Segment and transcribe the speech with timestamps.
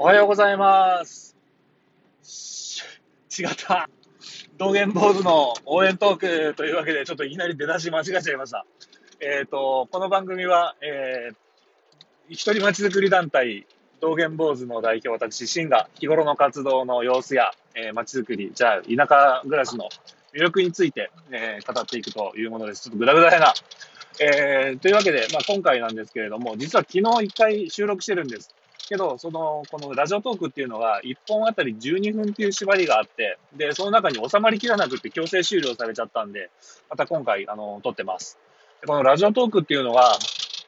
[0.00, 1.36] おはようございます。
[3.36, 3.90] 違った。
[4.56, 8.64] 道元坊主の応援トークというわけで、ちょっといきなり出だし間違えちゃいました。
[9.18, 11.34] えっ、と、この番組は、えー、
[12.28, 13.66] 一人まちづくり団体、
[14.00, 19.88] 道元坊主の代表、私、シンが日頃の活動の様子や、えー、まちづくり、じゃあ、田舎暮らしの
[20.32, 22.84] 魅力について、えー、語っていくというものです。
[22.84, 23.52] ちょっとぐだぐだやな。
[24.20, 28.54] えー、というわけで、まあ、今回なんですけれども、実は昨日一回収録してるんです。
[28.88, 36.50] けど、その、このラジオトークっていうのが、1本あたり12分っていう縛りがあって、で、その中に収まりきらなくて強制終了されちゃったんで、
[36.88, 38.38] また今回、あの、撮ってます。
[38.80, 40.18] でこのラジオトークっていうのは、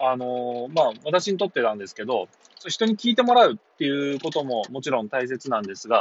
[0.00, 2.28] あの、まあ、私にとってなんですけど、
[2.66, 6.00] 人に聞いてもらうっていうことももちろん大切なんですが、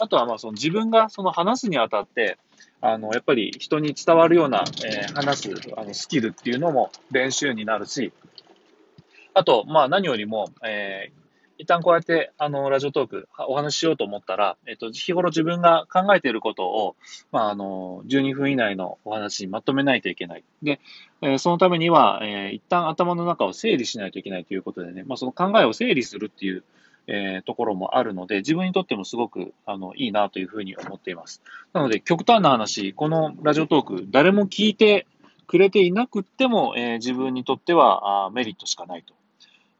[0.00, 2.38] あとはまあその自分がその話すにあたって、
[2.80, 8.12] あの、やっぱり人に伝わるような、えー話すあのスキルっていうのも練習になるし、
[9.32, 11.23] あと、まあ何よりも、えー
[11.58, 16.96] 一旦こうやって、あの、ラジオトーク、お話ししようと思ったら、えっと、日頃自分が考えていることを、
[17.30, 20.44] まあ、あの、12分以内のお話にまとめないといけない。
[20.62, 20.80] で、
[21.22, 26.64] えそのためには、え一旦頭の中を整理しないといけないということでね、まあ、その考えを整理するっていう、
[27.06, 31.42] えところもあるので、自分にとってもすごく、あの、いいなというふうに思っています。
[31.74, 35.06] なので、極端な話、このラジオトーク、誰も聞いて
[35.46, 39.12] くれていなくっても、え自分にとってはあメリットしかないと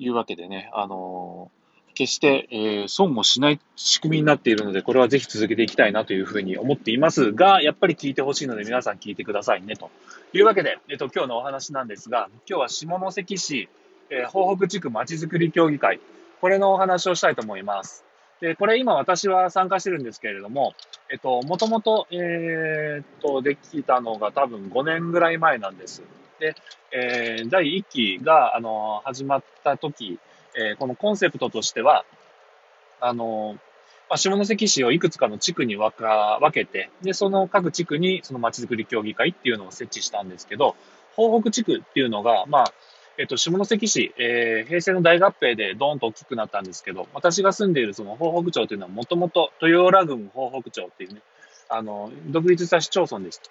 [0.00, 1.61] いうわけでね、あのー
[1.92, 9.90] 決して、えー損をしない仕組みになっているので、これはぜひ続けていきたいなというふうに思っていますが、やっぱり聞いてほしいので皆さん聞いてくださいねと
[10.32, 13.68] いうわけで、えっと、今日のお話なんですが、今日は下関市、
[14.10, 16.00] えー東北地区まちづくり協議会、
[16.40, 18.04] これのお話をしたいと思います。
[18.40, 20.74] で、これ今私は参加してるんですけれども、
[21.10, 26.02] えっと、もともと、えっと、できたのが多分5年ぐらい前なんです。
[26.40, 26.56] で、
[26.90, 27.84] えー第1
[28.18, 30.18] 期が、あの、始まった時、
[30.56, 32.04] えーこのコンセプトとしては、
[33.00, 33.58] あの、
[34.08, 40.76] まあ、下関市をいくつかの地区に分か分けて、で、その各地区にそのまちづくり協議会っていうのを設置したんですけど、
[41.16, 42.72] 東北地区っていうのが、まあ、
[43.18, 51.22] えっと、下関市、えー平成の大合併でドーンと大きくなったんですけど、私が住んでいるその東北町というのはもともと豊浦郡東北町っていうね、
[51.68, 53.50] あの、独立した市町村でした。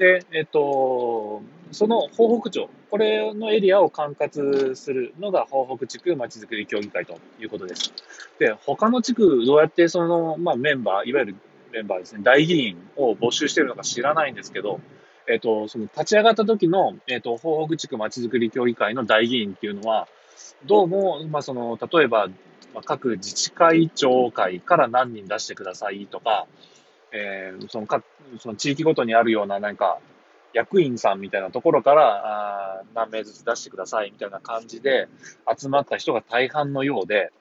[0.00, 7.92] で、えっと、その東北町、これのエリアを管轄するのが東北地区まちづくり協議会ということです。
[8.38, 11.34] で、他の地区、どうやってその、まあ、メンバー、いわゆる
[11.70, 14.80] メンバーですね、代議員を募集しているのか知らないんですけど、
[15.28, 20.08] えっと、その立ち上がった時の、えっと、東北地区まちづくり協議会の代議員っていうのは、
[20.64, 22.30] どうも、まあ、その、例えば、
[22.86, 26.46] 各自治会長会から何人出してくださいとか、
[27.12, 28.04] えーその各、
[28.38, 29.98] その地域ごとにあるような、なんか、
[30.52, 35.08] 役員さんみたいなところから、あ何名ずつ出してくださいみたいな感じで
[35.56, 37.32] 集まった人が大半のようで、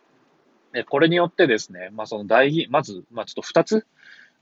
[0.74, 3.86] でこれによってですね、まあ、その代議、まず、まあ、ちょっと二つ、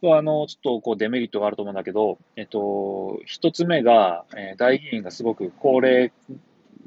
[0.04, 6.12] あの、ちょっとこうデメリットがあると思うんだけど、えっと、一つ目が、えー代議員がすごく高齢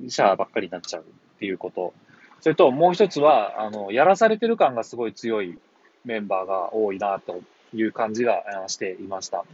[0.06, 1.94] 者ばっかりになっちゃうっていうこと。
[2.40, 5.58] それともう一つは、あの、やらされてる感がすごい強い
[6.04, 7.42] メンバーが多いなと
[7.74, 9.44] いう感じがしていました。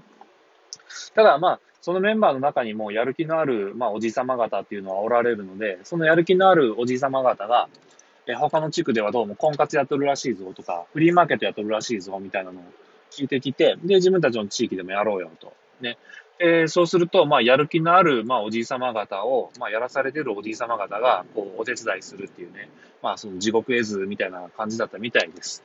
[1.15, 7.69] ただまあ、そのメンバーの中にもやる気のある、まあ、おじさま方っていうのはおられるので、そのやる気のあるおじさま方が、
[8.27, 12.65] え他の地区ではどうも婚活やっとるらしいぞとか、フリーマーケットやっとるらしいぞみたいなのを
[13.13, 15.53] 聞いてきて、で、自分たちの地域でもやろうよと。
[15.81, 15.97] ね。
[16.39, 22.69] えーそうすると、まあ、やる気のある、まあ、おじいさま方を、まあ、やらされてるおじいさま方が、こう、お手伝いするっていうね、
[23.01, 25.63] まあ、その地獄絵図みたいな感じだったみたいです。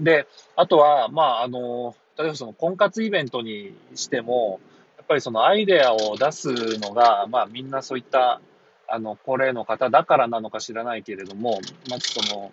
[0.00, 4.60] で、あとは、まあ、あの、例えばその婚活イベントにしても、
[4.96, 8.40] やっぱりそのアイデアを出すのが、まあ、みんなそういった、
[8.88, 11.60] あの、高齢の方だからなのか知らないけれども、
[11.90, 12.52] まあ、その、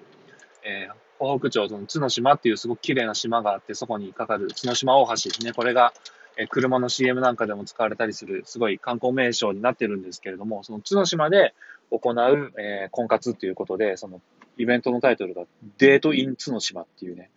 [0.63, 5.53] えー東北町、その角島っていうすごく綺麗な島があって、そこにかかる角島大橋ですね。
[5.53, 5.93] これが、
[6.37, 11.53] えー車の CM なんかでも使われたりする、すごい観光名所になってるんですけれども、その角島で
[11.91, 14.21] 行う、えー婚活っていうことで、その
[14.57, 15.43] イベントのタイトルが、
[15.77, 17.29] デートイン角島っていうね、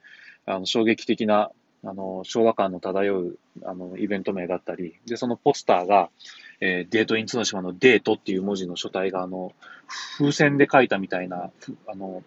[0.47, 1.51] あの、衝撃的な、
[1.85, 6.11] あの、昭和感の漂う、あの、イベント名だったり、で、そのポスターが、
[6.61, 9.53] えーデートイン角島のデートっていう文字の書体が、あの、
[10.19, 11.51] 風船で書いたみたいな、
[11.87, 12.23] あの、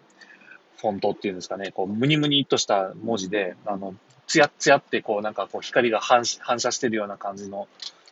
[0.80, 3.94] フォントっていうんですかね、こう、ムニムニっとした文字で、あの、
[4.26, 7.68] ツヤツヤって、こう、なんかこう、光が反射反射してるような感じの、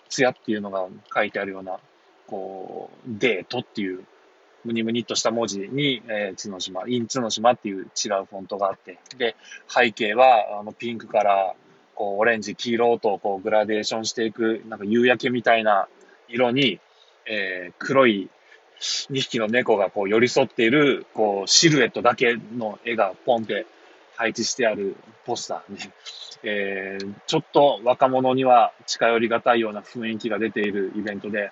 [0.09, 1.79] ツヤっていうのが書いてあるような、
[2.27, 4.05] こう、デートっていう、
[4.65, 9.37] ムニムニっとした文字に、えー、角島、イン角島っていう違うフォントがあって、で、
[9.69, 11.55] 背景は、あの、ピンクから、
[11.95, 15.89] こう、オレンジ、黄色と、こう、グラデーションしていく、なんか夕焼けみたいな
[16.29, 16.81] 色に、
[17.27, 18.31] えー黒い
[18.81, 23.67] 2匹の猫がこう寄り添っている、こう、シルエットだけの絵がポンって
[24.17, 25.79] 配置してあるポスターに、
[26.45, 31.51] えー、ちょっと若者には近寄りがたいような雰囲気が出ているイベントで、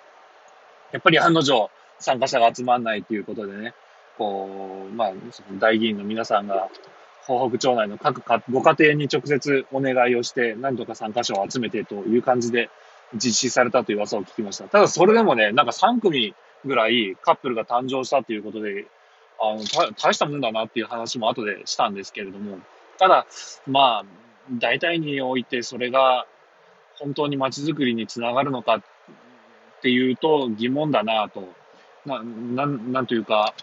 [0.91, 1.69] やっぱり案の定
[1.99, 3.73] 参加者が集まんないということでね、
[4.17, 6.69] こう、まあ、その大議員の皆さんが、
[7.25, 12.69] 東北町内の各ご家庭に直接お願いをして、何とか参加者を集めてという感じで
[13.13, 14.65] 実施されたという噂を聞きました。
[14.65, 16.33] ただそれでもね、なんか3組
[16.65, 18.85] ぐらいカップルが誕生したということで、
[19.39, 22.59] あの、大したもんだなっていう話も後でしたんですけれども、
[22.97, 23.27] ただ、
[23.67, 24.05] まあ、
[24.51, 26.25] 大体においてそれが
[26.99, 28.81] 本当に街づくりにつながるのかっ
[29.81, 31.47] ていうと疑問だなと。
[32.07, 33.53] な、なん、なんというか、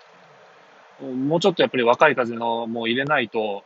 [1.01, 3.65] もうちょっとやっぱり若い風のもう入れないと、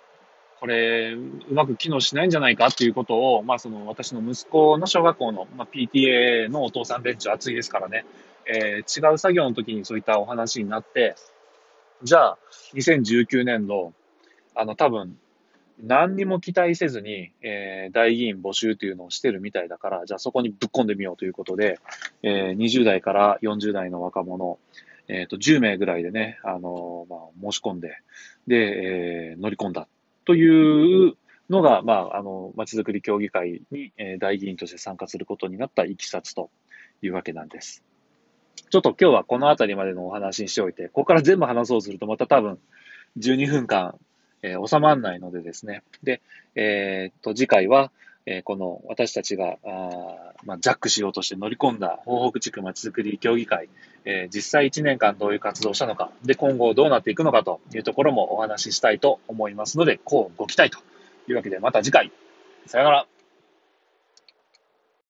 [0.61, 8.05] これ、うまく機能しないんじゃないかっていうことを、まあその私の息子の小学校の、まあ、PTA のお父さんベンチ熱いですからね、
[8.47, 11.15] えー、違う作業の時にそういったお話になって、
[12.03, 12.39] じゃあ、
[12.75, 13.93] 2019年度、
[14.55, 15.19] あの多分、
[15.83, 21.79] 何にも期待せずに、えー、大議員募集というのをしてるみたいだから、じゃあそこにぶっ込んでみようということで、
[22.23, 24.59] えー、20代から40代の若者、
[25.07, 27.97] えっ、ー、と、10名ぐらいでね、あのまあ、申し込んで、
[28.47, 29.89] で、え乗り込んだ
[30.25, 31.15] という
[31.49, 36.51] のが、まあ、あの、まちづくり協議会に、え大議員として参加することになったいきさつと
[37.01, 37.83] いうわけなんです。
[38.71, 42.59] ちょっと今日はこの辺りまでのお話にしておいて、ここから全部話そうするとまた多分
[43.19, 43.99] 12分間
[44.43, 45.83] えー、収まらないのでですね。
[46.03, 46.21] で、
[46.55, 47.91] え、っと、次回は、
[48.27, 53.71] え、この私たちが、あまあ、ジャックしようとして乗り込んだ東北地区まちづくり協議会、
[54.05, 60.79] えー、実際1年間どういう活動をしたのか、で、今後どうなっていくのかというところもお話ししたいと思いますので、こうご期待と
[61.29, 62.13] いうわけで、また次回、
[62.67, 63.18] さよなら。